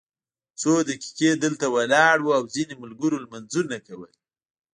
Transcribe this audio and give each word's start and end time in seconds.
څو 0.59 0.71
دقیقې 0.89 1.31
دلته 1.43 1.65
ولاړ 1.75 2.17
وو 2.21 2.31
او 2.37 2.43
ځینو 2.53 2.73
ملګرو 2.83 3.21
لمونځونه 3.23 3.77
کول. 3.87 4.11